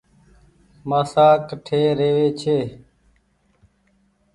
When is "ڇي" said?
2.39-2.57